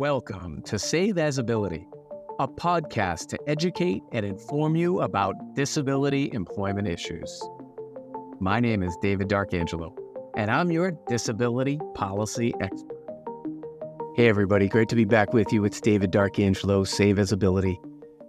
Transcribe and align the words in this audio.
Welcome 0.00 0.62
to 0.62 0.78
Save 0.78 1.18
As 1.18 1.36
Ability, 1.36 1.86
a 2.38 2.48
podcast 2.48 3.26
to 3.28 3.38
educate 3.46 4.00
and 4.12 4.24
inform 4.24 4.74
you 4.74 5.02
about 5.02 5.34
disability 5.54 6.30
employment 6.32 6.88
issues. 6.88 7.46
My 8.40 8.60
name 8.60 8.82
is 8.82 8.96
David 9.02 9.28
D'Arcangelo, 9.28 9.94
and 10.38 10.50
I'm 10.50 10.70
your 10.70 10.92
disability 11.06 11.78
policy 11.94 12.54
expert. 12.62 12.96
Hey, 14.16 14.30
everybody, 14.30 14.68
great 14.68 14.88
to 14.88 14.96
be 14.96 15.04
back 15.04 15.34
with 15.34 15.52
you. 15.52 15.66
It's 15.66 15.82
David 15.82 16.12
D'Arcangelo, 16.12 16.88
Save 16.88 17.18
As 17.18 17.30
Ability. 17.30 17.78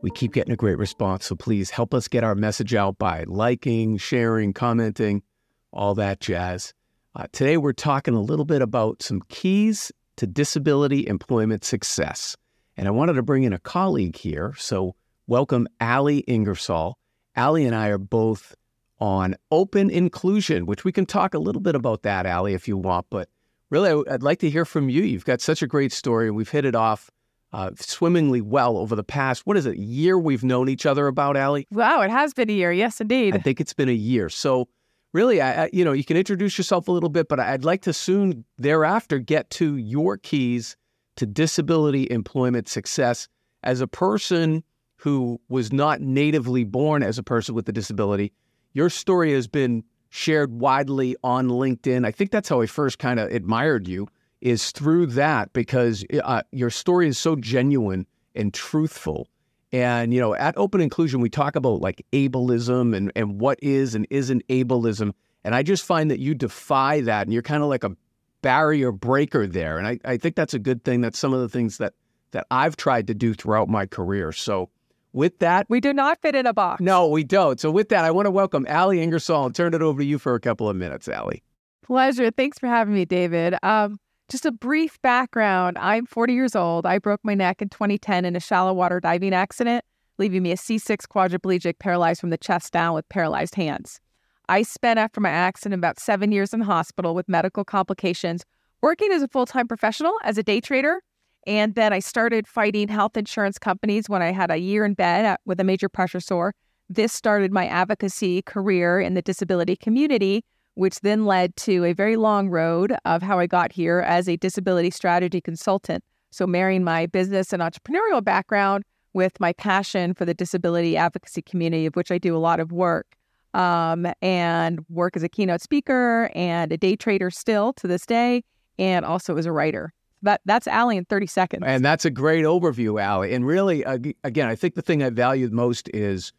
We 0.02 0.10
keep 0.10 0.34
getting 0.34 0.52
a 0.52 0.58
great 0.58 0.78
response, 0.78 1.26
so 1.26 1.38
please 1.38 1.70
help 1.70 1.94
us 1.94 2.10
get 2.10 2.26
our 2.26 2.36
message 2.36 2.76
out 2.76 2.98
by 2.98 3.24
liking, 3.30 3.96
sharing, 3.96 4.52
commenting, 4.52 5.24
all 5.72 5.96
that 5.96 6.20
jazz. 6.20 6.74
Uh, 7.16 7.28
today, 7.32 7.56
we're 7.56 7.72
talking 7.72 8.14
a 8.14 8.22
little 8.22 8.44
bit 8.44 8.62
about 8.62 9.02
some 9.02 9.22
keys 9.30 9.90
to 10.22 10.28
disability 10.28 11.08
employment 11.08 11.64
success. 11.64 12.38
And 12.78 12.88
I 12.88 12.92
wanted 12.92 13.14
to 13.14 13.24
bring 13.24 13.42
in 13.42 13.54
a 13.54 13.58
colleague 13.58 14.16
here. 14.16 14.54
So, 14.56 14.96
welcome 15.26 15.68
Ali 15.82 16.20
Ingersoll. 16.28 17.00
Ali 17.36 17.66
and 17.66 17.76
I 17.76 17.88
are 17.88 17.98
both 17.98 18.56
on 19.00 19.34
open 19.50 19.90
inclusion, 19.90 20.68
which 20.68 20.86
we 20.86 20.92
can 20.92 21.08
talk 21.08 21.34
a 21.34 21.40
little 21.40 21.60
bit 21.60 21.74
about 21.74 22.04
that, 22.04 22.28
Ali, 22.28 22.54
if 22.54 22.68
you 22.68 22.78
want. 22.78 23.08
But 23.10 23.30
really, 23.72 24.08
I'd 24.12 24.22
like 24.22 24.38
to 24.42 24.50
hear 24.52 24.64
from 24.64 24.90
you. 24.90 25.02
You've 25.02 25.26
got 25.26 25.42
such 25.42 25.64
a 25.64 25.68
great 25.68 25.92
story, 25.92 26.28
and 26.28 26.36
we've 26.36 26.52
hit 26.52 26.66
it 26.66 26.76
off 26.76 27.10
uh, 27.52 27.72
swimmingly 27.80 28.42
well 28.42 28.78
over 28.78 28.96
the 28.96 29.04
past, 29.04 29.48
what 29.48 29.58
is 29.58 29.66
it, 29.66 29.76
year 29.76 30.20
we've 30.20 30.44
known 30.44 30.70
each 30.70 30.86
other 30.86 31.08
about, 31.08 31.36
Ali? 31.36 31.66
Wow, 31.72 32.02
it 32.02 32.12
has 32.12 32.32
been 32.36 32.52
a 32.52 32.54
year. 32.54 32.72
Yes, 32.72 33.02
indeed. 33.02 33.34
I 33.34 33.40
think 33.40 33.60
it's 33.60 33.74
been 33.74 33.90
a 33.90 33.92
year. 33.92 34.30
So, 34.30 34.68
really, 35.14 35.42
I, 35.42 35.66
I, 35.66 35.70
you 35.74 35.84
know, 35.84 35.92
you 35.92 36.04
can 36.04 36.18
introduce 36.18 36.58
yourself 36.58 36.88
a 36.88 36.92
little 36.92 37.10
bit, 37.10 37.28
but 37.28 37.40
I'd 37.40 37.66
like 37.66 37.82
to 37.84 37.94
soon 37.94 38.46
thereafter 38.58 39.20
get 39.20 39.50
to 39.52 39.78
your 39.78 40.18
keys 40.18 40.76
to 41.18 41.26
disability 41.26 42.08
employment 42.10 42.68
success 42.68 43.28
as 43.64 43.82
a 43.82 43.88
person 43.88 44.64
who 44.96 45.40
was 45.50 45.74
not 45.74 46.02
natively 46.02 46.64
born 46.64 47.04
as 47.04 47.18
a 47.18 47.24
person 47.24 47.56
with 47.56 47.68
a 47.68 47.72
disability. 47.72 48.32
Your 48.74 48.90
story 48.90 49.34
has 49.34 49.48
been 49.48 49.84
shared 50.10 50.54
widely 50.54 51.16
on 51.24 51.48
LinkedIn. 51.48 52.06
I 52.06 52.12
think 52.12 52.32
that's 52.32 52.50
how 52.50 52.62
I 52.62 52.66
first 52.66 53.00
kind 53.00 53.20
of 53.20 53.32
admired 53.32 53.88
you 53.88 54.08
is 54.42 54.72
through 54.72 55.06
that 55.08 55.54
because 55.54 56.04
uh, 56.24 56.42
your 56.52 56.70
story 56.70 57.08
is 57.08 57.18
so 57.18 57.36
genuine 57.36 58.06
and 58.36 58.54
truthful 58.54 59.28
and, 59.72 60.14
you 60.14 60.20
know, 60.20 60.36
at 60.36 60.58
Open 60.58 60.82
Inclusion, 60.82 61.22
we 61.22 61.30
talk 61.30 61.56
about 61.56 61.82
like 61.82 62.06
ableism 62.12 62.96
and, 62.96 63.12
and 63.16 63.40
what 63.40 63.60
is 63.62 63.96
and 63.96 64.06
isn't 64.10 64.46
ableism. 64.48 65.14
And 65.44 65.56
I 65.56 65.64
just 65.64 65.86
find 65.86 66.12
that 66.12 66.20
you 66.20 66.36
defy 66.36 67.02
that 67.02 67.28
and 67.28 67.34
you're 67.34 67.42
kind 67.42 67.64
of 67.64 67.70
like 67.70 67.84
a 67.84 67.96
barrier 68.42 68.92
breaker 68.92 69.48
there. 69.48 69.78
And 69.78 69.88
I, 69.88 70.00
I 70.04 70.18
think 70.18 70.36
that's 70.36 70.54
a 70.54 70.60
good 70.60 70.84
thing. 70.84 71.02
That's 71.02 71.18
some 71.18 71.34
of 71.34 71.40
the 71.40 71.50
things 71.50 71.78
that, 71.78 71.94
that 72.32 72.48
I've 72.52 72.76
tried 72.76 73.08
to 73.08 73.14
do 73.14 73.34
throughout 73.34 73.70
my 73.70 73.86
career. 73.86 74.32
So 74.32 74.70
with 75.14 75.40
that, 75.40 75.66
we 75.70 75.80
do 75.80 75.94
not 75.94 76.22
fit 76.22 76.36
in 76.36 76.46
a 76.46 76.54
box. 76.54 76.82
No, 76.82 77.08
we 77.08 77.24
don't. 77.24 77.60
So 77.60 77.72
with 77.72 77.90
that, 77.90 78.06
I 78.06 78.12
want 78.12 78.26
to 78.26 78.32
welcome 78.32 78.66
Ali 78.70 79.02
Ingersoll 79.02 79.46
and 79.46 79.56
turn 79.56 79.74
it 79.74 79.82
over 79.82 80.00
to 80.00 80.06
you 80.06 80.20
for 80.20 80.36
a 80.36 80.40
couple 80.40 80.70
of 80.70 80.76
minutes, 80.76 81.08
Ali. 81.08 81.44
Pleasure. 81.84 82.32
Thanks 82.32 82.60
for 82.60 82.68
having 82.68 82.94
me, 82.94 83.06
David. 83.06 83.56
Um, 83.64 84.00
just 84.32 84.46
a 84.46 84.52
brief 84.52 85.00
background 85.02 85.78
I'm 85.78 86.06
40 86.06 86.34
years 86.34 86.56
old. 86.56 86.86
I 86.86 87.00
broke 87.00 87.20
my 87.22 87.34
neck 87.34 87.62
in 87.62 87.68
2010 87.68 88.24
in 88.24 88.36
a 88.38 88.40
shallow 88.40 88.72
water 88.72 89.02
diving 89.02 89.34
accident, 89.34 89.84
leaving 90.18 90.42
me 90.42 90.54
a 90.54 90.56
C6 90.56 91.06
quadriplegic, 91.06 91.80
paralyzed 91.80 92.22
from 92.22 92.30
the 92.30 92.38
chest 92.38 92.72
down 92.72 92.94
with 92.94 93.08
paralyzed 93.10 93.56
hands. 93.56 94.00
I 94.48 94.62
spent 94.62 95.00
after 95.00 95.20
my 95.20 95.30
accident 95.30 95.80
about 95.80 96.00
seven 96.00 96.32
years 96.32 96.54
in 96.54 96.62
hospital 96.62 97.14
with 97.14 97.28
medical 97.28 97.66
complications, 97.66 98.46
working 98.82 99.12
as 99.12 99.22
a 99.22 99.28
full 99.28 99.46
time 99.46 99.68
professional 99.68 100.14
as 100.24 100.38
a 100.38 100.44
day 100.44 100.62
trader. 100.62 101.02
And 101.46 101.76
then 101.76 101.92
I 101.92 102.00
started 102.00 102.48
fighting 102.48 102.88
health 102.88 103.18
insurance 103.18 103.60
companies 103.60 104.08
when 104.08 104.22
I 104.22 104.32
had 104.32 104.50
a 104.50 104.58
year 104.58 104.86
in 104.86 104.94
bed 104.94 105.36
with 105.46 105.60
a 105.60 105.66
major 105.66 105.90
pressure 105.90 106.22
sore. 106.22 106.56
This 106.88 107.12
started 107.12 107.52
my 107.52 107.68
advocacy 107.68 108.44
career 108.44 109.02
in 109.02 109.14
the 109.14 109.22
disability 109.22 109.76
community 109.76 110.46
which 110.76 111.02
then 111.02 111.26
led 111.26 111.56
to 111.58 111.84
a 111.84 111.94
very 111.94 112.16
long 112.16 112.50
road 112.50 112.96
of 113.06 113.22
how 113.22 113.40
I 113.40 113.48
got 113.48 113.72
here 113.72 114.00
as 114.00 114.28
a 114.28 114.38
disability 114.38 114.90
strategy 114.92 115.42
consultant. 115.42 116.04
So, 116.32 116.48
marrying 116.48 116.84
my 116.84 117.08
business 117.08 117.52
and 117.52 117.62
entrepreneurial 117.62 118.24
background 118.24 118.84
with 119.14 119.40
my 119.40 119.54
passion 119.54 120.14
for 120.14 120.26
the 120.26 120.34
disability 120.34 120.96
advocacy 120.96 121.42
community, 121.42 121.86
of 121.86 121.96
which 121.96 122.12
I 122.12 122.18
do 122.18 122.36
a 122.36 122.40
lot 122.40 122.60
of 122.60 122.72
work, 122.72 123.18
um, 123.54 124.08
and 124.22 124.80
work 124.90 125.18
as 125.18 125.24
a 125.24 125.30
keynote 125.30 125.62
speaker 125.62 126.32
and 126.34 126.72
a 126.72 126.78
day 126.78 126.96
trader 126.96 127.30
still 127.30 127.74
to 127.74 127.88
this 127.88 128.06
day, 128.06 128.44
and 128.80 129.06
also 129.06 129.38
as 129.38 129.46
a 129.46 129.52
writer. 129.52 129.94
That, 130.24 130.42
that's 130.46 130.68
Ali 130.68 130.98
in 130.98 131.06
30 131.06 131.28
seconds. 131.28 131.64
And 131.66 131.84
that's 131.84 132.06
a 132.06 132.12
great 132.12 132.46
overview, 132.46 133.04
Ali. 133.04 133.34
And 133.34 133.46
really, 133.46 133.84
again, 134.24 134.48
I 134.48 134.56
think 134.56 134.76
the 134.76 134.82
thing 134.82 135.02
I 135.02 135.10
valued 135.10 135.52
most 135.52 135.90
is 135.94 136.32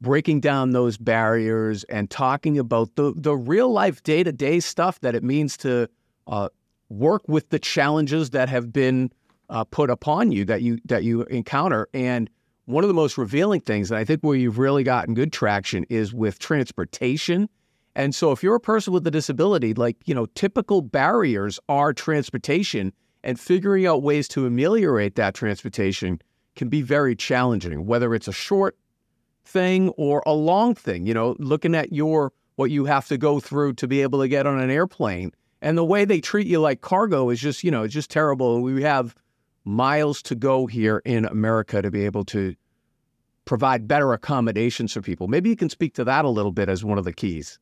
breaking 0.00 0.40
down 0.40 0.70
those 0.70 0.96
barriers 0.96 1.84
and 1.84 2.10
talking 2.10 2.58
about 2.58 2.94
the, 2.96 3.12
the 3.16 3.36
real 3.36 3.70
life 3.70 4.02
day 4.02 4.22
to 4.22 4.32
day 4.32 4.60
stuff 4.60 5.00
that 5.00 5.14
it 5.14 5.22
means 5.22 5.56
to 5.58 5.88
uh, 6.26 6.48
work 6.88 7.22
with 7.28 7.50
the 7.50 7.58
challenges 7.58 8.30
that 8.30 8.48
have 8.48 8.72
been 8.72 9.10
uh, 9.50 9.64
put 9.64 9.90
upon 9.90 10.32
you 10.32 10.44
that 10.44 10.62
you 10.62 10.78
that 10.84 11.04
you 11.04 11.24
encounter. 11.24 11.88
And 11.92 12.30
one 12.66 12.84
of 12.84 12.88
the 12.88 12.94
most 12.94 13.18
revealing 13.18 13.60
things, 13.60 13.90
and 13.90 13.98
I 13.98 14.04
think 14.04 14.20
where 14.22 14.36
you've 14.36 14.58
really 14.58 14.84
gotten 14.84 15.14
good 15.14 15.32
traction, 15.32 15.84
is 15.90 16.14
with 16.14 16.38
transportation. 16.38 17.48
And 17.96 18.14
so, 18.14 18.30
if 18.30 18.42
you're 18.42 18.54
a 18.54 18.60
person 18.60 18.92
with 18.92 19.06
a 19.06 19.10
disability, 19.10 19.74
like 19.74 19.96
you 20.06 20.14
know, 20.14 20.26
typical 20.34 20.80
barriers 20.80 21.58
are 21.68 21.92
transportation, 21.92 22.92
and 23.24 23.38
figuring 23.38 23.86
out 23.86 24.02
ways 24.02 24.28
to 24.28 24.46
ameliorate 24.46 25.16
that 25.16 25.34
transportation 25.34 26.22
can 26.54 26.68
be 26.68 26.80
very 26.80 27.16
challenging. 27.16 27.86
Whether 27.86 28.14
it's 28.14 28.28
a 28.28 28.32
short 28.32 28.76
thing 29.50 29.88
or 29.90 30.22
a 30.26 30.32
long 30.32 30.74
thing, 30.74 31.06
you 31.06 31.14
know, 31.14 31.36
looking 31.38 31.74
at 31.74 31.92
your 31.92 32.32
what 32.56 32.70
you 32.70 32.84
have 32.84 33.08
to 33.08 33.18
go 33.18 33.40
through 33.40 33.74
to 33.74 33.88
be 33.88 34.02
able 34.02 34.20
to 34.20 34.28
get 34.28 34.46
on 34.46 34.60
an 34.60 34.70
airplane. 34.70 35.32
And 35.62 35.76
the 35.76 35.84
way 35.84 36.04
they 36.04 36.20
treat 36.20 36.46
you 36.46 36.60
like 36.60 36.80
cargo 36.80 37.30
is 37.30 37.40
just, 37.40 37.64
you 37.64 37.70
know, 37.70 37.82
it's 37.82 37.94
just 37.94 38.10
terrible. 38.10 38.60
We 38.60 38.82
have 38.82 39.14
miles 39.64 40.22
to 40.22 40.34
go 40.34 40.66
here 40.66 41.02
in 41.04 41.24
America 41.26 41.82
to 41.82 41.90
be 41.90 42.04
able 42.04 42.24
to 42.26 42.54
provide 43.44 43.88
better 43.88 44.12
accommodations 44.12 44.92
for 44.92 45.02
people. 45.02 45.28
Maybe 45.28 45.50
you 45.50 45.56
can 45.56 45.70
speak 45.70 45.94
to 45.94 46.04
that 46.04 46.24
a 46.24 46.28
little 46.28 46.52
bit 46.52 46.68
as 46.68 46.84
one 46.84 46.98
of 46.98 47.04
the 47.04 47.12
keys. 47.12 47.58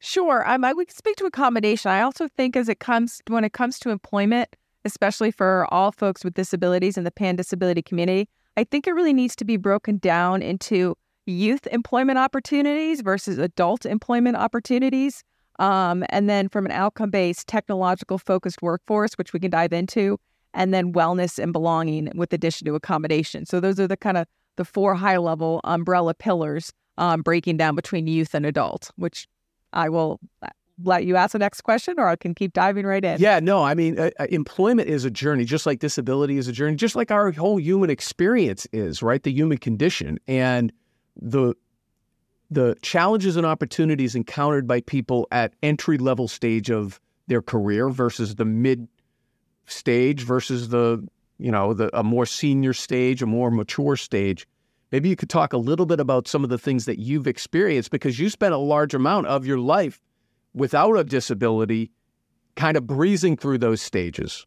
Sure. 0.00 0.48
Um, 0.48 0.64
I 0.64 0.72
would 0.72 0.90
speak 0.90 1.16
to 1.16 1.26
accommodation. 1.26 1.90
I 1.90 2.00
also 2.00 2.28
think 2.28 2.56
as 2.56 2.68
it 2.68 2.80
comes 2.80 3.20
when 3.28 3.44
it 3.44 3.52
comes 3.52 3.78
to 3.80 3.90
employment, 3.90 4.56
especially 4.84 5.30
for 5.30 5.66
all 5.72 5.92
folks 5.92 6.24
with 6.24 6.34
disabilities 6.34 6.96
in 6.96 7.04
the 7.04 7.10
pan 7.10 7.36
disability 7.36 7.82
community, 7.82 8.28
I 8.56 8.64
think 8.64 8.86
it 8.86 8.92
really 8.92 9.12
needs 9.12 9.36
to 9.36 9.44
be 9.44 9.56
broken 9.56 9.98
down 9.98 10.42
into 10.42 10.96
youth 11.26 11.66
employment 11.68 12.18
opportunities 12.18 13.00
versus 13.00 13.38
adult 13.38 13.86
employment 13.86 14.36
opportunities. 14.36 15.22
Um, 15.58 16.04
and 16.08 16.28
then 16.28 16.48
from 16.48 16.66
an 16.66 16.72
outcome 16.72 17.10
based, 17.10 17.46
technological 17.46 18.18
focused 18.18 18.62
workforce, 18.62 19.14
which 19.14 19.32
we 19.32 19.40
can 19.40 19.50
dive 19.50 19.72
into, 19.72 20.18
and 20.54 20.72
then 20.74 20.92
wellness 20.92 21.38
and 21.38 21.52
belonging 21.52 22.10
with 22.14 22.32
addition 22.32 22.66
to 22.66 22.74
accommodation. 22.74 23.46
So 23.46 23.60
those 23.60 23.78
are 23.78 23.86
the 23.86 23.96
kind 23.96 24.16
of 24.16 24.26
the 24.56 24.64
four 24.64 24.94
high 24.94 25.18
level 25.18 25.60
umbrella 25.64 26.14
pillars 26.14 26.72
um, 26.98 27.22
breaking 27.22 27.56
down 27.56 27.74
between 27.74 28.06
youth 28.06 28.34
and 28.34 28.44
adult, 28.44 28.90
which 28.96 29.26
I 29.72 29.88
will 29.88 30.18
let 30.84 31.04
you 31.04 31.16
ask 31.16 31.32
the 31.32 31.38
next 31.38 31.62
question 31.62 31.94
or 31.98 32.08
I 32.08 32.16
can 32.16 32.34
keep 32.34 32.52
diving 32.52 32.86
right 32.86 33.04
in. 33.04 33.20
Yeah, 33.20 33.40
no, 33.40 33.62
I 33.64 33.74
mean, 33.74 33.98
uh, 33.98 34.10
uh, 34.18 34.26
employment 34.30 34.88
is 34.88 35.04
a 35.04 35.10
journey, 35.10 35.44
just 35.44 35.66
like 35.66 35.78
disability 35.78 36.38
is 36.38 36.48
a 36.48 36.52
journey, 36.52 36.76
just 36.76 36.96
like 36.96 37.10
our 37.10 37.32
whole 37.32 37.58
human 37.60 37.90
experience 37.90 38.66
is, 38.72 39.02
right? 39.02 39.22
The 39.22 39.32
human 39.32 39.58
condition. 39.58 40.18
And 40.26 40.72
the 41.20 41.54
the 42.50 42.76
challenges 42.82 43.36
and 43.36 43.46
opportunities 43.46 44.14
encountered 44.14 44.66
by 44.66 44.80
people 44.80 45.28
at 45.30 45.54
entry 45.62 45.98
level 45.98 46.26
stage 46.26 46.70
of 46.70 47.00
their 47.28 47.40
career 47.40 47.88
versus 47.88 48.34
the 48.34 48.44
mid 48.44 48.88
stage 49.66 50.22
versus 50.22 50.70
the 50.70 51.06
you 51.38 51.50
know 51.50 51.72
the 51.72 51.96
a 51.96 52.02
more 52.02 52.26
senior 52.26 52.72
stage 52.72 53.22
a 53.22 53.26
more 53.26 53.50
mature 53.50 53.96
stage 53.96 54.48
maybe 54.90 55.08
you 55.08 55.14
could 55.14 55.30
talk 55.30 55.52
a 55.52 55.58
little 55.58 55.86
bit 55.86 56.00
about 56.00 56.26
some 56.26 56.42
of 56.42 56.50
the 56.50 56.58
things 56.58 56.86
that 56.86 56.98
you've 56.98 57.28
experienced 57.28 57.90
because 57.92 58.18
you 58.18 58.28
spent 58.28 58.52
a 58.52 58.58
large 58.58 58.94
amount 58.94 59.28
of 59.28 59.46
your 59.46 59.58
life 59.58 60.00
without 60.54 60.96
a 60.96 61.04
disability 61.04 61.90
kind 62.56 62.76
of 62.76 62.86
breezing 62.86 63.36
through 63.36 63.58
those 63.58 63.80
stages? 63.80 64.46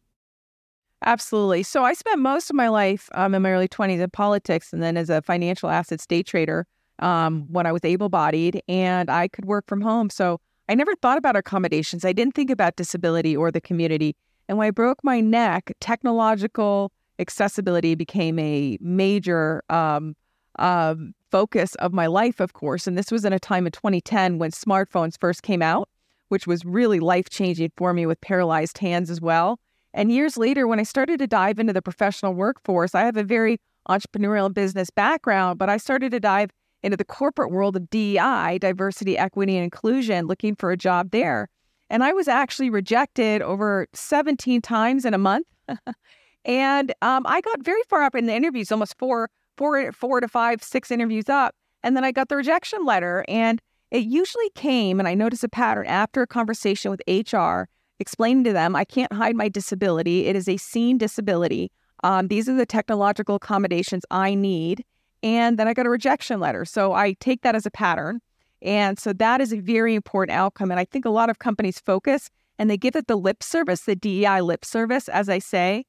Absolutely. 1.04 1.62
So 1.62 1.84
I 1.84 1.92
spent 1.92 2.20
most 2.20 2.48
of 2.48 2.56
my 2.56 2.68
life 2.68 3.10
um, 3.12 3.34
in 3.34 3.42
my 3.42 3.50
early 3.50 3.68
20s 3.68 4.00
in 4.00 4.10
politics 4.10 4.72
and 4.72 4.82
then 4.82 4.96
as 4.96 5.10
a 5.10 5.20
financial 5.22 5.68
assets 5.68 6.06
day 6.06 6.22
trader 6.22 6.66
um, 7.00 7.46
when 7.50 7.66
I 7.66 7.72
was 7.72 7.84
able 7.84 8.08
bodied 8.08 8.62
and 8.68 9.10
I 9.10 9.28
could 9.28 9.44
work 9.44 9.66
from 9.66 9.82
home. 9.82 10.08
So 10.08 10.40
I 10.68 10.74
never 10.74 10.94
thought 10.96 11.18
about 11.18 11.36
accommodations. 11.36 12.04
I 12.04 12.12
didn't 12.12 12.34
think 12.34 12.50
about 12.50 12.76
disability 12.76 13.36
or 13.36 13.50
the 13.50 13.60
community. 13.60 14.16
And 14.48 14.56
when 14.56 14.68
I 14.68 14.70
broke 14.70 15.02
my 15.02 15.20
neck, 15.20 15.72
technological 15.80 16.90
accessibility 17.18 17.94
became 17.94 18.38
a 18.38 18.78
major 18.80 19.62
um, 19.68 20.16
um, 20.58 21.14
focus 21.30 21.74
of 21.76 21.92
my 21.92 22.06
life, 22.06 22.40
of 22.40 22.54
course. 22.54 22.86
And 22.86 22.96
this 22.96 23.10
was 23.10 23.24
in 23.24 23.32
a 23.32 23.38
time 23.38 23.66
in 23.66 23.72
2010 23.72 24.38
when 24.38 24.52
smartphones 24.52 25.18
first 25.20 25.42
came 25.42 25.60
out 25.60 25.88
which 26.34 26.48
was 26.48 26.64
really 26.64 26.98
life 26.98 27.30
changing 27.30 27.70
for 27.76 27.94
me 27.94 28.06
with 28.06 28.20
paralyzed 28.20 28.78
hands 28.78 29.08
as 29.08 29.20
well. 29.20 29.60
And 29.92 30.10
years 30.10 30.36
later, 30.36 30.66
when 30.66 30.80
I 30.80 30.82
started 30.82 31.20
to 31.20 31.28
dive 31.28 31.60
into 31.60 31.72
the 31.72 31.80
professional 31.80 32.34
workforce, 32.34 32.92
I 32.92 33.02
have 33.02 33.16
a 33.16 33.22
very 33.22 33.60
entrepreneurial 33.88 34.52
business 34.52 34.90
background, 34.90 35.60
but 35.60 35.70
I 35.70 35.76
started 35.76 36.10
to 36.10 36.18
dive 36.18 36.50
into 36.82 36.96
the 36.96 37.04
corporate 37.04 37.52
world 37.52 37.76
of 37.76 37.88
DEI, 37.88 38.58
diversity, 38.60 39.16
equity, 39.16 39.56
and 39.56 39.62
inclusion, 39.62 40.26
looking 40.26 40.56
for 40.56 40.72
a 40.72 40.76
job 40.76 41.12
there. 41.12 41.48
And 41.88 42.02
I 42.02 42.12
was 42.12 42.26
actually 42.26 42.68
rejected 42.68 43.40
over 43.40 43.86
17 43.92 44.60
times 44.60 45.04
in 45.04 45.14
a 45.14 45.18
month. 45.18 45.46
and 46.44 46.92
um, 47.00 47.22
I 47.26 47.40
got 47.42 47.62
very 47.62 47.82
far 47.88 48.02
up 48.02 48.16
in 48.16 48.26
the 48.26 48.34
interviews, 48.34 48.72
almost 48.72 48.98
four, 48.98 49.30
four, 49.56 49.92
four 49.92 50.20
to 50.20 50.26
five, 50.26 50.64
six 50.64 50.90
interviews 50.90 51.28
up. 51.28 51.54
And 51.84 51.96
then 51.96 52.02
I 52.02 52.10
got 52.10 52.28
the 52.28 52.34
rejection 52.34 52.84
letter. 52.84 53.24
And 53.28 53.62
it 53.94 54.06
usually 54.06 54.50
came, 54.56 54.98
and 54.98 55.06
I 55.06 55.14
noticed 55.14 55.44
a 55.44 55.48
pattern 55.48 55.86
after 55.86 56.20
a 56.20 56.26
conversation 56.26 56.90
with 56.90 57.00
HR, 57.06 57.68
explaining 58.00 58.42
to 58.42 58.52
them, 58.52 58.74
I 58.74 58.84
can't 58.84 59.12
hide 59.12 59.36
my 59.36 59.48
disability. 59.48 60.26
It 60.26 60.34
is 60.34 60.48
a 60.48 60.56
seen 60.56 60.98
disability. 60.98 61.70
Um, 62.02 62.26
these 62.26 62.48
are 62.48 62.56
the 62.56 62.66
technological 62.66 63.36
accommodations 63.36 64.02
I 64.10 64.34
need. 64.34 64.84
And 65.22 65.60
then 65.60 65.68
I 65.68 65.74
got 65.74 65.86
a 65.86 65.90
rejection 65.90 66.40
letter. 66.40 66.64
So 66.64 66.92
I 66.92 67.12
take 67.20 67.42
that 67.42 67.54
as 67.54 67.66
a 67.66 67.70
pattern. 67.70 68.20
And 68.62 68.98
so 68.98 69.12
that 69.12 69.40
is 69.40 69.52
a 69.52 69.60
very 69.60 69.94
important 69.94 70.36
outcome. 70.36 70.72
And 70.72 70.80
I 70.80 70.84
think 70.84 71.04
a 71.04 71.10
lot 71.10 71.30
of 71.30 71.38
companies 71.38 71.78
focus 71.78 72.30
and 72.58 72.68
they 72.68 72.76
give 72.76 72.96
it 72.96 73.06
the 73.06 73.16
lip 73.16 73.44
service, 73.44 73.82
the 73.82 73.94
DEI 73.94 74.40
lip 74.40 74.64
service, 74.64 75.08
as 75.08 75.28
I 75.28 75.38
say. 75.38 75.84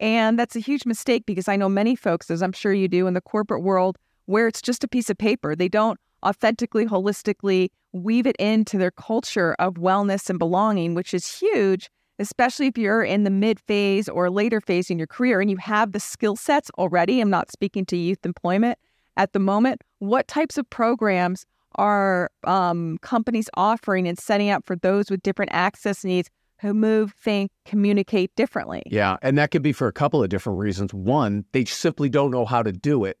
And 0.00 0.38
that's 0.38 0.56
a 0.56 0.60
huge 0.60 0.86
mistake 0.86 1.26
because 1.26 1.46
I 1.46 1.56
know 1.56 1.68
many 1.68 1.94
folks, 1.94 2.30
as 2.30 2.42
I'm 2.42 2.52
sure 2.52 2.72
you 2.72 2.88
do 2.88 3.06
in 3.06 3.12
the 3.12 3.20
corporate 3.20 3.62
world, 3.62 3.98
where 4.24 4.46
it's 4.46 4.62
just 4.62 4.82
a 4.82 4.88
piece 4.88 5.10
of 5.10 5.18
paper. 5.18 5.54
They 5.54 5.68
don't 5.68 6.00
authentically, 6.24 6.86
holistically 6.86 7.70
weave 7.92 8.26
it 8.26 8.36
into 8.36 8.78
their 8.78 8.90
culture 8.90 9.54
of 9.58 9.74
wellness 9.74 10.30
and 10.30 10.38
belonging, 10.38 10.94
which 10.94 11.12
is 11.12 11.26
huge, 11.40 11.90
especially 12.18 12.66
if 12.66 12.78
you're 12.78 13.02
in 13.02 13.24
the 13.24 13.30
mid 13.30 13.58
phase 13.60 14.08
or 14.08 14.30
later 14.30 14.60
phase 14.60 14.90
in 14.90 14.98
your 14.98 15.06
career 15.06 15.40
and 15.40 15.50
you 15.50 15.56
have 15.56 15.92
the 15.92 16.00
skill 16.00 16.36
sets 16.36 16.70
already. 16.78 17.20
I'm 17.20 17.30
not 17.30 17.50
speaking 17.50 17.84
to 17.86 17.96
youth 17.96 18.24
employment 18.24 18.78
at 19.16 19.32
the 19.32 19.38
moment. 19.38 19.82
What 19.98 20.28
types 20.28 20.56
of 20.58 20.68
programs 20.70 21.46
are 21.76 22.30
um, 22.44 22.98
companies 22.98 23.48
offering 23.54 24.06
and 24.08 24.18
setting 24.18 24.50
up 24.50 24.66
for 24.66 24.76
those 24.76 25.10
with 25.10 25.22
different 25.22 25.52
access 25.52 26.04
needs 26.04 26.28
who 26.60 26.74
move, 26.74 27.14
think, 27.22 27.50
communicate 27.64 28.34
differently? 28.36 28.82
Yeah. 28.86 29.16
And 29.22 29.38
that 29.38 29.50
could 29.50 29.62
be 29.62 29.72
for 29.72 29.88
a 29.88 29.92
couple 29.92 30.22
of 30.22 30.28
different 30.28 30.58
reasons. 30.58 30.92
One, 30.92 31.44
they 31.52 31.64
simply 31.64 32.08
don't 32.08 32.30
know 32.30 32.44
how 32.44 32.62
to 32.62 32.72
do 32.72 33.04
it. 33.04 33.18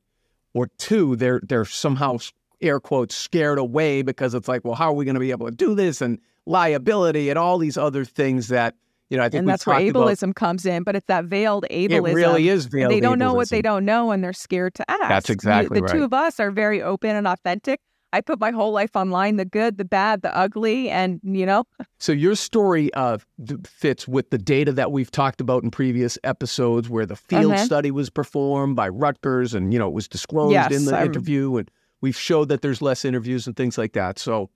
Or 0.52 0.68
two, 0.78 1.14
they're 1.14 1.40
they're 1.44 1.64
somehow 1.64 2.18
air 2.60 2.80
quotes 2.80 3.14
scared 3.14 3.58
away 3.58 4.02
because 4.02 4.34
it's 4.34 4.48
like, 4.48 4.64
well, 4.64 4.74
how 4.74 4.90
are 4.90 4.94
we 4.94 5.04
going 5.04 5.14
to 5.14 5.20
be 5.20 5.30
able 5.30 5.46
to 5.46 5.54
do 5.54 5.74
this 5.74 6.00
and 6.00 6.18
liability 6.46 7.28
and 7.30 7.38
all 7.38 7.58
these 7.58 7.76
other 7.76 8.04
things 8.04 8.48
that 8.48 8.74
you 9.10 9.16
know, 9.16 9.24
I 9.24 9.28
think 9.28 9.40
and 9.40 9.48
that's 9.48 9.66
where 9.66 9.80
ableism 9.80 10.22
about, 10.22 10.34
comes 10.36 10.64
in, 10.64 10.84
but 10.84 10.94
it's 10.94 11.06
that 11.06 11.24
veiled 11.24 11.66
ableism. 11.68 12.10
It 12.10 12.14
really 12.14 12.48
is 12.48 12.66
veiled. 12.66 12.92
They 12.92 13.00
don't 13.00 13.16
ableism. 13.16 13.18
know 13.18 13.34
what 13.34 13.48
they 13.48 13.60
don't 13.60 13.84
know, 13.84 14.12
and 14.12 14.22
they're 14.22 14.32
scared 14.32 14.74
to 14.76 14.88
ask. 14.88 15.08
That's 15.08 15.30
exactly 15.30 15.80
the 15.80 15.82
right. 15.82 15.92
The 15.92 15.98
two 15.98 16.04
of 16.04 16.14
us 16.14 16.38
are 16.38 16.52
very 16.52 16.80
open 16.80 17.16
and 17.16 17.26
authentic. 17.26 17.80
I 18.12 18.20
put 18.20 18.40
my 18.40 18.50
whole 18.50 18.72
life 18.72 18.96
online, 18.96 19.36
the 19.36 19.44
good, 19.44 19.78
the 19.78 19.84
bad, 19.84 20.22
the 20.22 20.36
ugly, 20.36 20.90
and 20.90 21.20
you 21.24 21.46
know. 21.46 21.64
So 21.98 22.12
your 22.12 22.34
story 22.34 22.92
uh, 22.94 23.18
fits 23.64 24.08
with 24.08 24.30
the 24.30 24.38
data 24.38 24.72
that 24.72 24.92
we've 24.92 25.10
talked 25.10 25.40
about 25.40 25.62
in 25.62 25.70
previous 25.70 26.18
episodes, 26.24 26.88
where 26.88 27.06
the 27.06 27.16
field 27.16 27.52
uh-huh. 27.52 27.64
study 27.64 27.90
was 27.90 28.10
performed 28.10 28.76
by 28.76 28.88
Rutgers, 28.88 29.54
and 29.54 29.72
you 29.72 29.78
know 29.78 29.88
it 29.88 29.94
was 29.94 30.08
disclosed 30.08 30.52
yes, 30.52 30.72
in 30.72 30.84
the 30.84 30.96
I'm... 30.96 31.06
interview, 31.06 31.56
and 31.56 31.70
we've 32.00 32.18
showed 32.18 32.48
that 32.48 32.62
there's 32.62 32.82
less 32.82 33.04
interviews 33.04 33.46
and 33.46 33.56
things 33.56 33.78
like 33.78 33.92
that. 33.92 34.18
So, 34.18 34.50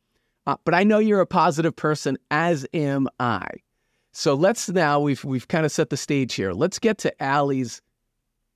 uh, 0.47 0.57
but 0.65 0.75
I 0.75 0.85
know 0.85 0.99
you're 0.99 1.21
a 1.21 1.27
positive 1.27 1.75
person, 1.75 2.19
as 2.31 2.67
am 2.75 3.09
I. 3.19 3.47
So 4.13 4.35
let's 4.35 4.69
now 4.69 5.01
we've 5.01 5.25
we've 5.25 5.49
kind 5.49 5.67
of 5.67 5.73
set 5.73 5.91
the 5.91 5.97
stage 5.97 6.35
here. 6.35 6.53
Let's 6.53 6.79
get 6.79 6.99
to 6.99 7.13
Ali's 7.21 7.83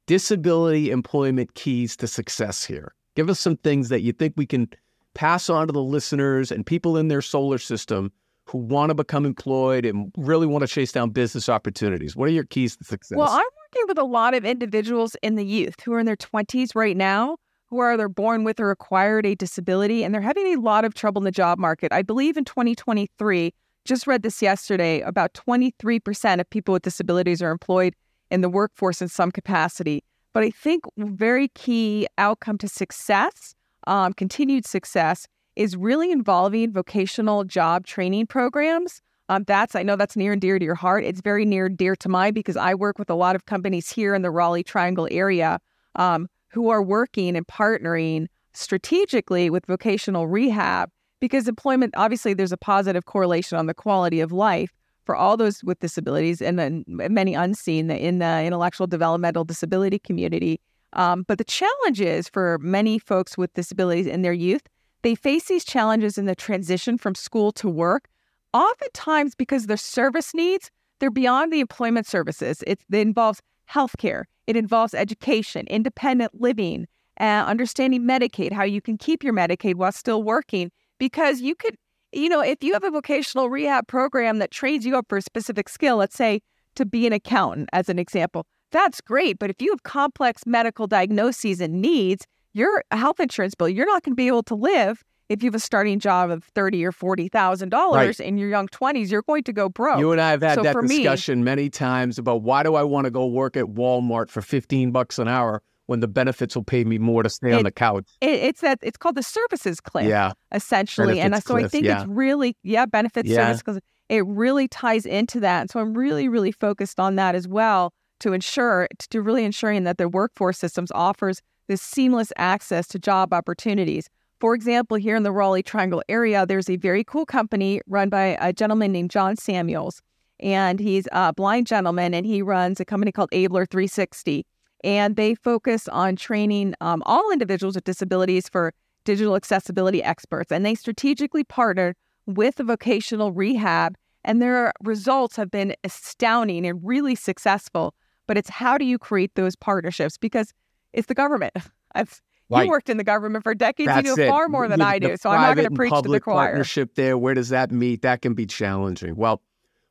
disability 0.06 0.90
employment 0.90 1.54
keys 1.54 1.96
to 1.96 2.06
success 2.06 2.64
here. 2.64 2.94
Give 3.16 3.28
us 3.28 3.40
some 3.40 3.56
things 3.56 3.88
that 3.88 4.00
you 4.00 4.12
think 4.12 4.34
we 4.36 4.46
can 4.46 4.68
pass 5.14 5.50
on 5.50 5.66
to 5.66 5.72
the 5.72 5.82
listeners 5.82 6.52
and 6.52 6.64
people 6.64 6.96
in 6.96 7.08
their 7.08 7.20
solar 7.20 7.58
system 7.58 8.12
who 8.44 8.58
want 8.58 8.90
to 8.90 8.94
become 8.94 9.26
employed 9.26 9.84
and 9.84 10.12
really 10.16 10.46
want 10.46 10.62
to 10.62 10.68
chase 10.68 10.92
down 10.92 11.10
business 11.10 11.48
opportunities. 11.48 12.16
What 12.16 12.28
are 12.28 12.32
your 12.32 12.44
keys 12.44 12.76
to 12.76 12.84
success? 12.84 13.18
Well, 13.18 13.28
I'm 13.28 13.38
working 13.38 13.88
with 13.88 13.98
a 13.98 14.04
lot 14.04 14.34
of 14.34 14.44
individuals 14.44 15.16
in 15.22 15.34
the 15.34 15.44
youth 15.44 15.80
who 15.80 15.92
are 15.92 15.98
in 15.98 16.06
their 16.06 16.16
20s 16.16 16.74
right 16.74 16.96
now, 16.96 17.36
who 17.70 17.78
are 17.78 17.92
either 17.92 18.08
born 18.08 18.44
with 18.44 18.58
or 18.60 18.70
acquired 18.70 19.26
a 19.26 19.34
disability, 19.34 20.02
and 20.02 20.14
they're 20.14 20.20
having 20.20 20.54
a 20.54 20.60
lot 20.60 20.84
of 20.84 20.94
trouble 20.94 21.20
in 21.20 21.24
the 21.24 21.30
job 21.30 21.58
market. 21.58 21.92
I 21.92 22.02
believe 22.02 22.36
in 22.36 22.44
2023, 22.44 23.52
just 23.84 24.06
read 24.06 24.22
this 24.22 24.42
yesterday, 24.42 25.00
about 25.00 25.34
23% 25.34 26.40
of 26.40 26.50
people 26.50 26.72
with 26.72 26.82
disabilities 26.82 27.42
are 27.42 27.50
employed 27.50 27.94
in 28.30 28.40
the 28.40 28.48
workforce 28.48 29.00
in 29.02 29.08
some 29.08 29.30
capacity. 29.30 30.02
But 30.32 30.42
I 30.42 30.50
think 30.50 30.84
very 30.96 31.48
key 31.48 32.06
outcome 32.18 32.58
to 32.58 32.68
success, 32.68 33.54
um, 33.86 34.12
continued 34.12 34.66
success, 34.66 35.26
is 35.56 35.76
really 35.76 36.12
involving 36.12 36.72
vocational 36.72 37.44
job 37.44 37.86
training 37.86 38.26
programs. 38.26 39.02
Um, 39.28 39.44
that's 39.46 39.74
I 39.74 39.82
know 39.82 39.96
that's 39.96 40.16
near 40.16 40.32
and 40.32 40.40
dear 40.40 40.58
to 40.58 40.64
your 40.64 40.74
heart. 40.74 41.04
It's 41.04 41.20
very 41.20 41.44
near 41.44 41.66
and 41.66 41.76
dear 41.76 41.96
to 41.96 42.08
mine 42.08 42.32
because 42.32 42.56
I 42.56 42.74
work 42.74 42.98
with 42.98 43.10
a 43.10 43.14
lot 43.14 43.36
of 43.36 43.46
companies 43.46 43.90
here 43.90 44.14
in 44.14 44.22
the 44.22 44.30
Raleigh 44.30 44.62
Triangle 44.62 45.08
area 45.10 45.58
um, 45.96 46.28
who 46.58 46.70
are 46.70 46.82
working 46.82 47.36
and 47.36 47.46
partnering 47.46 48.26
strategically 48.52 49.48
with 49.48 49.64
vocational 49.66 50.26
rehab 50.26 50.90
because 51.20 51.46
employment 51.46 51.94
obviously 51.96 52.34
there's 52.34 52.50
a 52.50 52.56
positive 52.56 53.04
correlation 53.04 53.56
on 53.56 53.66
the 53.66 53.74
quality 53.74 54.18
of 54.18 54.32
life 54.32 54.72
for 55.04 55.14
all 55.14 55.36
those 55.36 55.62
with 55.62 55.78
disabilities 55.78 56.42
and 56.42 56.58
then 56.58 56.84
many 56.88 57.34
unseen 57.34 57.88
in 57.92 58.18
the 58.18 58.42
intellectual 58.42 58.88
developmental 58.88 59.44
disability 59.44 60.00
community. 60.00 60.60
Um, 60.94 61.24
but 61.28 61.38
the 61.38 61.44
challenge 61.44 62.00
is 62.00 62.28
for 62.28 62.58
many 62.60 62.98
folks 62.98 63.38
with 63.38 63.54
disabilities 63.54 64.08
in 64.08 64.22
their 64.22 64.32
youth, 64.32 64.62
they 65.02 65.14
face 65.14 65.44
these 65.44 65.64
challenges 65.64 66.18
in 66.18 66.26
the 66.26 66.34
transition 66.34 66.98
from 66.98 67.14
school 67.14 67.52
to 67.52 67.68
work. 67.68 68.08
Oftentimes, 68.52 69.36
because 69.36 69.66
their 69.66 69.76
service 69.76 70.34
needs, 70.34 70.72
they're 70.98 71.08
beyond 71.08 71.52
the 71.52 71.60
employment 71.60 72.08
services. 72.08 72.64
It, 72.66 72.80
it 72.90 72.98
involves 72.98 73.40
healthcare, 73.70 74.24
it 74.48 74.56
involves 74.56 74.94
education, 74.94 75.66
independent 75.66 76.40
living, 76.40 76.88
uh, 77.20 77.44
understanding 77.46 78.02
Medicaid, 78.04 78.50
how 78.50 78.64
you 78.64 78.80
can 78.80 78.96
keep 78.96 79.22
your 79.22 79.34
Medicaid 79.34 79.74
while 79.74 79.92
still 79.92 80.22
working 80.22 80.72
because 80.98 81.42
you 81.42 81.54
could, 81.54 81.76
you 82.12 82.30
know, 82.30 82.40
if 82.40 82.64
you 82.64 82.72
have 82.72 82.82
a 82.82 82.90
vocational 82.90 83.50
rehab 83.50 83.86
program 83.86 84.38
that 84.38 84.50
trains 84.50 84.86
you 84.86 84.96
up 84.96 85.04
for 85.06 85.18
a 85.18 85.22
specific 85.22 85.68
skill, 85.68 85.98
let's 85.98 86.16
say 86.16 86.40
to 86.76 86.86
be 86.86 87.06
an 87.06 87.12
accountant, 87.12 87.68
as 87.74 87.90
an 87.90 87.98
example, 87.98 88.46
that's 88.72 89.02
great. 89.02 89.38
But 89.38 89.50
if 89.50 89.60
you 89.60 89.70
have 89.70 89.82
complex 89.82 90.46
medical 90.46 90.86
diagnoses 90.86 91.60
and 91.60 91.82
needs, 91.82 92.26
your 92.54 92.82
health 92.90 93.20
insurance 93.20 93.54
bill, 93.54 93.68
you're 93.68 93.84
not 93.84 94.02
going 94.02 94.12
to 94.12 94.16
be 94.16 94.28
able 94.28 94.44
to 94.44 94.54
live 94.54 95.04
if 95.28 95.42
you 95.42 95.48
have 95.48 95.54
a 95.54 95.60
starting 95.60 95.98
job 95.98 96.30
of 96.30 96.44
thirty 96.44 96.84
or 96.84 96.92
forty 96.92 97.28
thousand 97.28 97.72
right. 97.72 97.78
dollars 97.78 98.20
in 98.20 98.38
your 98.38 98.48
young 98.48 98.68
twenties, 98.68 99.10
you're 99.10 99.22
going 99.22 99.44
to 99.44 99.52
go 99.52 99.68
broke. 99.68 99.98
You 99.98 100.12
and 100.12 100.20
I 100.20 100.30
have 100.30 100.42
had 100.42 100.56
so 100.56 100.62
that 100.62 100.76
discussion 100.80 101.40
me, 101.40 101.44
many 101.44 101.70
times 101.70 102.18
about 102.18 102.42
why 102.42 102.62
do 102.62 102.74
I 102.74 102.82
want 102.82 103.04
to 103.04 103.10
go 103.10 103.26
work 103.26 103.56
at 103.56 103.66
Walmart 103.66 104.30
for 104.30 104.42
fifteen 104.42 104.90
bucks 104.90 105.18
an 105.18 105.28
hour 105.28 105.62
when 105.86 106.00
the 106.00 106.08
benefits 106.08 106.54
will 106.54 106.64
pay 106.64 106.84
me 106.84 106.98
more 106.98 107.22
to 107.22 107.30
stay 107.30 107.52
it, 107.52 107.54
on 107.54 107.64
the 107.64 107.70
couch. 107.70 108.06
It, 108.20 108.30
it's 108.30 108.60
that 108.60 108.78
it's 108.82 108.96
called 108.96 109.16
the 109.16 109.22
services 109.22 109.80
cliff, 109.80 110.06
yeah, 110.06 110.32
essentially. 110.52 111.14
benefits 111.14 111.34
and 111.34 111.44
so 111.44 111.54
cliff, 111.54 111.64
I 111.64 111.68
think 111.68 111.84
yeah. 111.84 112.00
it's 112.00 112.08
really 112.08 112.56
yeah 112.62 112.86
benefits 112.86 113.28
yeah. 113.28 113.46
service 113.46 113.62
because 113.62 113.80
it 114.08 114.26
really 114.26 114.68
ties 114.68 115.04
into 115.04 115.40
that. 115.40 115.62
And 115.62 115.70
so 115.70 115.80
I'm 115.80 115.94
really 115.94 116.28
really 116.28 116.52
focused 116.52 117.00
on 117.00 117.16
that 117.16 117.34
as 117.34 117.48
well 117.48 117.92
to 118.20 118.32
ensure 118.32 118.88
to 119.10 119.22
really 119.22 119.44
ensuring 119.44 119.84
that 119.84 119.98
the 119.98 120.08
workforce 120.08 120.58
systems 120.58 120.90
offers 120.92 121.40
this 121.68 121.82
seamless 121.82 122.32
access 122.36 122.86
to 122.88 122.98
job 122.98 123.32
opportunities. 123.32 124.08
For 124.40 124.54
example, 124.54 124.96
here 124.96 125.16
in 125.16 125.24
the 125.24 125.32
Raleigh 125.32 125.64
Triangle 125.64 126.02
area, 126.08 126.46
there's 126.46 126.70
a 126.70 126.76
very 126.76 127.02
cool 127.02 127.26
company 127.26 127.80
run 127.86 128.08
by 128.08 128.38
a 128.40 128.52
gentleman 128.52 128.92
named 128.92 129.10
John 129.10 129.36
Samuels. 129.36 130.00
And 130.40 130.78
he's 130.78 131.08
a 131.10 131.32
blind 131.32 131.66
gentleman 131.66 132.14
and 132.14 132.24
he 132.24 132.40
runs 132.42 132.78
a 132.78 132.84
company 132.84 133.10
called 133.10 133.30
Abler 133.32 133.66
360. 133.66 134.46
And 134.84 135.16
they 135.16 135.34
focus 135.34 135.88
on 135.88 136.14
training 136.14 136.74
um, 136.80 137.02
all 137.04 137.32
individuals 137.32 137.74
with 137.74 137.82
disabilities 137.82 138.48
for 138.48 138.72
digital 139.04 139.34
accessibility 139.34 140.02
experts. 140.04 140.52
And 140.52 140.64
they 140.64 140.76
strategically 140.76 141.42
partnered 141.42 141.96
with 142.26 142.58
vocational 142.58 143.32
rehab. 143.32 143.96
And 144.22 144.40
their 144.40 144.72
results 144.84 145.34
have 145.34 145.50
been 145.50 145.74
astounding 145.82 146.64
and 146.64 146.80
really 146.84 147.16
successful. 147.16 147.94
But 148.28 148.38
it's 148.38 148.50
how 148.50 148.78
do 148.78 148.84
you 148.84 148.98
create 148.98 149.34
those 149.34 149.56
partnerships? 149.56 150.16
Because 150.16 150.52
it's 150.92 151.08
the 151.08 151.14
government. 151.14 151.54
I've 151.96 152.20
Right. 152.50 152.64
You 152.64 152.70
worked 152.70 152.88
in 152.88 152.96
the 152.96 153.04
government 153.04 153.44
for 153.44 153.54
decades. 153.54 153.90
You 153.96 154.02
know 154.02 154.22
it. 154.22 154.28
far 154.28 154.48
more 154.48 154.68
than 154.68 154.78
The- 154.78 154.86
I 154.86 154.98
do. 154.98 155.16
So 155.16 155.30
I'm 155.30 155.40
not 155.42 155.54
going 155.56 155.68
to 155.68 155.74
preach 155.74 155.90
to 155.90 155.96
the 155.96 156.02
public 156.02 156.22
choir. 156.24 156.46
partnership 156.46 156.94
there. 156.94 157.18
Where 157.18 157.34
does 157.34 157.50
that 157.50 157.70
meet? 157.70 158.02
That 158.02 158.22
can 158.22 158.32
be 158.34 158.46
challenging. 158.46 159.16
Well, 159.16 159.42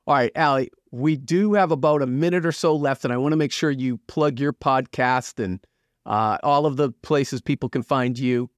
all 0.07 0.15
right, 0.15 0.31
Ali, 0.35 0.71
we 0.91 1.17
do 1.17 1.53
have 1.53 1.71
about 1.71 2.01
a 2.01 2.07
minute 2.07 2.45
or 2.45 2.51
so 2.51 2.75
left, 2.75 3.03
and 3.03 3.13
I 3.13 3.17
want 3.17 3.33
to 3.33 3.37
make 3.37 3.51
sure 3.51 3.69
you 3.69 3.97
plug 4.07 4.39
your 4.39 4.53
podcast 4.53 5.43
and 5.43 5.59
uh, 6.05 6.37
all 6.41 6.65
of 6.65 6.77
the 6.77 6.91
places 7.03 7.41
people 7.41 7.69
can 7.69 7.83
find 7.83 8.17
you. 8.17 8.49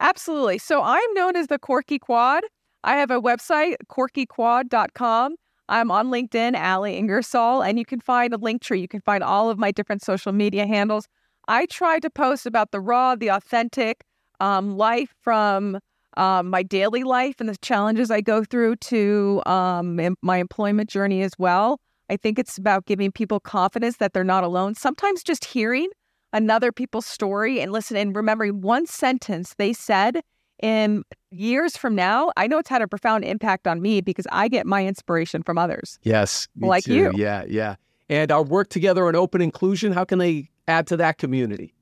Absolutely. 0.00 0.58
So 0.58 0.82
I'm 0.82 1.14
known 1.14 1.34
as 1.34 1.48
the 1.48 1.58
Quirky 1.58 1.98
Quad. 1.98 2.44
I 2.84 2.96
have 2.96 3.10
a 3.10 3.20
website, 3.20 3.76
quirkyquad.com. 3.90 5.34
I'm 5.70 5.90
on 5.90 6.08
LinkedIn, 6.08 6.58
Ali 6.58 6.96
Ingersoll, 6.96 7.62
and 7.62 7.78
you 7.78 7.84
can 7.84 8.00
find 8.00 8.32
a 8.32 8.36
link 8.38 8.62
tree. 8.62 8.80
You 8.80 8.88
can 8.88 9.00
find 9.00 9.22
all 9.22 9.50
of 9.50 9.58
my 9.58 9.70
different 9.70 10.02
social 10.02 10.32
media 10.32 10.66
handles. 10.66 11.08
I 11.48 11.66
try 11.66 11.98
to 11.98 12.10
post 12.10 12.46
about 12.46 12.70
the 12.70 12.80
raw, 12.80 13.16
the 13.16 13.28
authentic 13.28 14.04
um, 14.38 14.76
life 14.76 15.14
from 15.22 15.78
um, 16.16 16.50
my 16.50 16.62
daily 16.62 17.04
life 17.04 17.36
and 17.40 17.48
the 17.48 17.56
challenges 17.56 18.10
I 18.10 18.20
go 18.20 18.44
through 18.44 18.76
to 18.76 19.42
um, 19.46 20.16
my 20.22 20.36
employment 20.36 20.90
journey 20.90 21.22
as 21.22 21.32
well. 21.38 21.80
I 22.10 22.16
think 22.16 22.38
it's 22.38 22.58
about 22.58 22.86
giving 22.86 23.10
people 23.10 23.40
confidence 23.40 23.96
that 23.96 24.12
they're 24.12 24.24
not 24.24 24.44
alone. 24.44 24.74
Sometimes 24.74 25.22
just 25.22 25.44
hearing 25.44 25.88
another 26.32 26.70
people's 26.70 27.06
story 27.06 27.60
and 27.60 27.72
listen 27.72 27.96
and 27.96 28.14
remembering 28.14 28.60
one 28.60 28.86
sentence 28.86 29.54
they 29.56 29.72
said 29.72 30.20
in 30.62 31.04
years 31.30 31.76
from 31.76 31.94
now, 31.94 32.30
I 32.36 32.46
know 32.46 32.58
it's 32.58 32.68
had 32.68 32.82
a 32.82 32.88
profound 32.88 33.24
impact 33.24 33.66
on 33.66 33.80
me 33.80 34.00
because 34.00 34.26
I 34.32 34.48
get 34.48 34.66
my 34.66 34.86
inspiration 34.86 35.42
from 35.42 35.56
others. 35.56 35.98
Yes. 36.02 36.48
like 36.60 36.84
too. 36.84 36.94
you. 36.94 37.12
Yeah, 37.14 37.44
yeah. 37.46 37.76
And 38.08 38.32
our 38.32 38.42
work 38.42 38.68
together 38.68 39.06
on 39.06 39.14
open 39.14 39.40
inclusion, 39.40 39.92
how 39.92 40.04
can 40.04 40.18
they 40.18 40.50
add 40.68 40.86
to 40.88 40.96
that 40.98 41.18
community? 41.18 41.74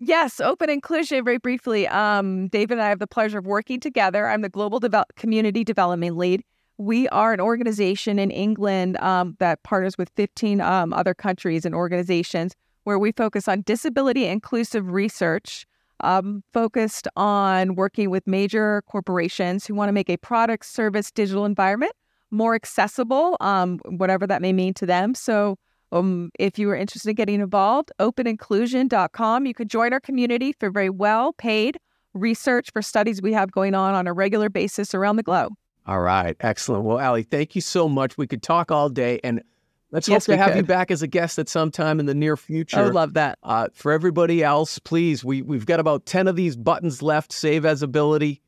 Yes, 0.00 0.40
open 0.40 0.70
inclusion. 0.70 1.24
Very 1.24 1.38
briefly, 1.38 1.88
um, 1.88 2.48
David 2.48 2.74
and 2.74 2.82
I 2.82 2.88
have 2.88 3.00
the 3.00 3.08
pleasure 3.08 3.38
of 3.38 3.46
working 3.46 3.80
together. 3.80 4.28
I'm 4.28 4.42
the 4.42 4.48
global 4.48 4.78
Devel- 4.78 5.04
community 5.16 5.64
development 5.64 6.16
lead. 6.16 6.44
We 6.76 7.08
are 7.08 7.32
an 7.32 7.40
organization 7.40 8.20
in 8.20 8.30
England 8.30 8.96
um, 8.98 9.36
that 9.40 9.64
partners 9.64 9.98
with 9.98 10.10
15 10.14 10.60
um, 10.60 10.92
other 10.92 11.14
countries 11.14 11.64
and 11.64 11.74
organizations 11.74 12.54
where 12.84 12.98
we 12.98 13.10
focus 13.10 13.48
on 13.48 13.62
disability 13.62 14.26
inclusive 14.26 14.88
research, 14.92 15.66
um, 16.00 16.44
focused 16.52 17.08
on 17.16 17.74
working 17.74 18.08
with 18.08 18.24
major 18.28 18.82
corporations 18.86 19.66
who 19.66 19.74
want 19.74 19.88
to 19.88 19.92
make 19.92 20.08
a 20.08 20.16
product, 20.18 20.64
service, 20.64 21.10
digital 21.10 21.44
environment 21.44 21.92
more 22.30 22.54
accessible, 22.54 23.36
um, 23.40 23.78
whatever 23.86 24.26
that 24.26 24.42
may 24.42 24.52
mean 24.52 24.74
to 24.74 24.86
them. 24.86 25.14
So, 25.14 25.56
um, 25.92 26.30
if 26.38 26.58
you 26.58 26.70
are 26.70 26.76
interested 26.76 27.10
in 27.10 27.14
getting 27.14 27.40
involved, 27.40 27.92
openinclusion.com. 27.98 29.46
You 29.46 29.54
could 29.54 29.70
join 29.70 29.92
our 29.92 30.00
community 30.00 30.52
for 30.52 30.70
very 30.70 30.90
well 30.90 31.32
paid 31.32 31.78
research 32.14 32.70
for 32.72 32.82
studies 32.82 33.22
we 33.22 33.32
have 33.32 33.52
going 33.52 33.74
on 33.74 33.94
on 33.94 34.06
a 34.06 34.12
regular 34.12 34.48
basis 34.48 34.94
around 34.94 35.16
the 35.16 35.22
globe. 35.22 35.52
All 35.86 36.00
right. 36.00 36.36
Excellent. 36.40 36.84
Well, 36.84 36.98
Ali, 36.98 37.22
thank 37.22 37.54
you 37.54 37.60
so 37.60 37.88
much. 37.88 38.18
We 38.18 38.26
could 38.26 38.42
talk 38.42 38.70
all 38.70 38.88
day 38.88 39.20
and 39.24 39.42
let's 39.90 40.08
Yes, 40.08 40.26
hope 40.26 40.34
to 40.34 40.42
have 40.42 40.56
you 40.56 40.62
back 40.62 40.90
as 40.90 41.00
a 41.00 41.06
guest 41.06 41.38
at 41.38 41.48
some 41.48 41.70
time 41.70 41.98
in 41.98 42.06
the 42.06 42.14
near 42.14 42.36
future. 42.36 42.78
I 42.78 42.82
would 42.82 42.94
love 42.94 43.14
that. 43.14 43.38
Uh, 43.42 43.68
for 43.72 43.92
everybody 43.92 44.44
else, 44.44 44.78
please, 44.78 45.24
we, 45.24 45.40
we've 45.40 45.64
got 45.64 45.80
about 45.80 46.04
10 46.04 46.28
of 46.28 46.36
these 46.36 46.56
buttons 46.56 47.02
left, 47.02 47.32
save 47.32 47.64
as 47.64 47.82
ability 47.82 48.42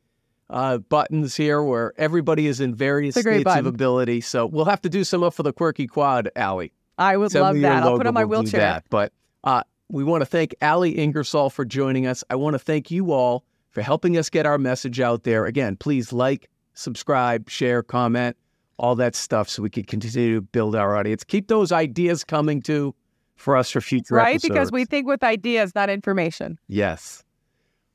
uh, 0.50 0.78
buttons 0.78 1.36
here, 1.36 1.62
where 1.62 1.94
everybody 1.96 2.46
is 2.46 2.60
in 2.60 2.74
various 2.74 3.16
It's 3.16 3.24
a 3.24 3.28
great 3.28 3.42
states 3.42 3.56
of 3.56 3.66
ability. 3.66 4.20
So 4.20 4.44
we'll 4.46 4.66
have 4.66 4.82
to 4.82 4.90
do 4.90 5.04
some 5.04 5.22
up 5.22 5.32
for 5.32 5.42
the 5.42 5.52
quirky 5.52 5.86
quad, 5.86 6.30
Ali. 6.36 6.72
I 7.00 7.16
would 7.16 7.34
love 7.34 7.58
that. 7.60 7.82
I'll 7.82 7.96
put 7.96 8.06
on 8.06 8.14
my 8.14 8.26
wheelchair. 8.26 8.60
that. 8.60 8.84
But 8.90 9.12
uh, 9.42 9.62
we 9.88 10.04
want 10.04 10.20
to 10.20 10.26
thank 10.26 10.54
Ali 10.60 10.98
Ingersoll 10.98 11.50
for 11.50 11.64
joining 11.64 12.06
us. 12.06 12.22
I 12.30 12.36
want 12.36 12.54
to 12.54 12.58
thank 12.58 12.90
you 12.90 13.12
all 13.12 13.44
for 13.70 13.80
helping 13.80 14.18
us 14.18 14.28
get 14.28 14.44
our 14.46 14.58
message 14.58 15.00
out 15.00 15.24
there. 15.24 15.46
Again, 15.46 15.76
please 15.76 16.12
like, 16.12 16.50
subscribe, 16.74 17.48
share, 17.48 17.82
comment, 17.82 18.36
all 18.78 18.94
that 18.96 19.14
stuff 19.14 19.48
so 19.48 19.62
we 19.62 19.70
can 19.70 19.84
continue 19.84 20.34
to 20.34 20.40
build 20.42 20.76
our 20.76 20.94
audience. 20.94 21.24
Keep 21.24 21.48
those 21.48 21.72
ideas 21.72 22.22
coming 22.22 22.60
too 22.60 22.94
for 23.36 23.56
us 23.56 23.70
for 23.70 23.80
future 23.80 24.18
episodes. 24.18 24.44
Right? 24.44 24.52
Because 24.52 24.70
we 24.70 24.84
think 24.84 25.06
with 25.06 25.24
ideas, 25.24 25.74
not 25.74 25.88
information. 25.88 26.58
Yes. 26.68 27.24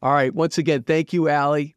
All 0.02 0.14
right. 0.14 0.34
Once 0.34 0.58
again, 0.58 0.84
thank 0.84 1.14
you, 1.14 1.30
Ali. 1.30 1.76